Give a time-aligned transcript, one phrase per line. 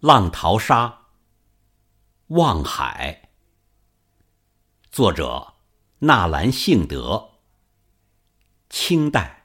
[0.00, 1.08] 浪淘沙，
[2.28, 3.28] 望海。
[4.90, 5.56] 作者：
[5.98, 7.32] 纳兰性德，
[8.70, 9.39] 清代。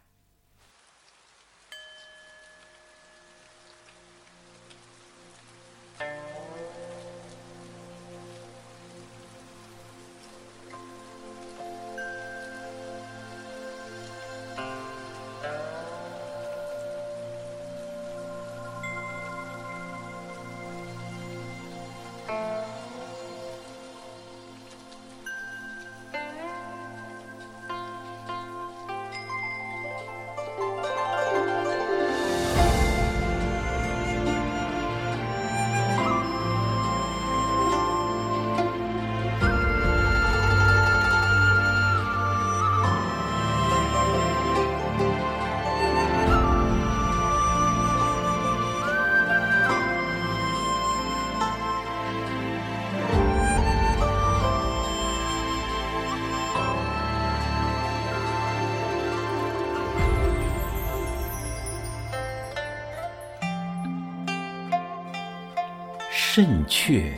[66.36, 67.14] 甚却，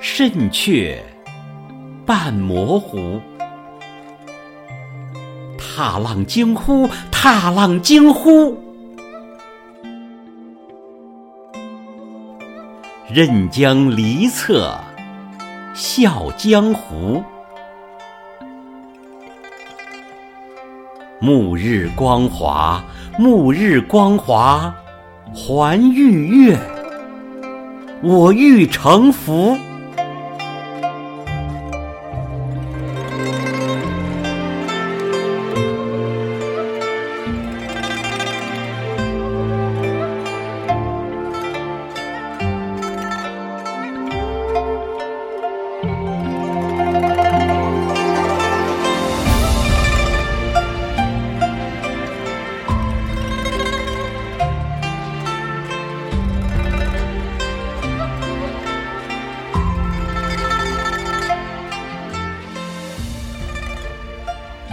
[0.00, 1.02] 甚却，
[2.06, 3.20] 半模糊。
[5.58, 8.56] 踏浪惊呼，踏浪惊呼。
[13.12, 14.72] 任江离侧，
[15.74, 17.20] 笑江湖。
[21.18, 22.80] 暮日光华，
[23.18, 24.72] 暮日光华，
[25.34, 26.56] 还欲月。
[28.04, 29.56] 我欲成福。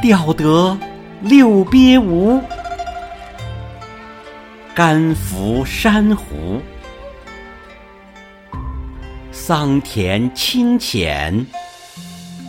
[0.02, 0.76] 钓得
[1.22, 2.42] 六鳖无，
[4.74, 6.60] 甘伏珊瑚。
[9.32, 11.46] 桑田清浅。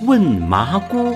[0.05, 1.15] 问麻姑，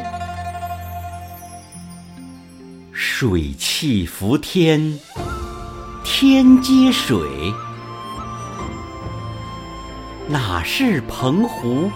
[2.93, 4.97] 水气浮天，
[6.05, 7.19] 天接水，
[10.29, 11.91] 哪是澎湖？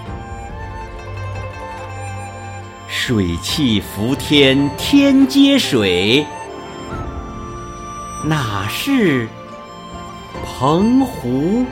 [3.02, 6.26] 水气浮天，天接水，
[8.22, 9.26] 哪是
[10.44, 11.64] 澎湖？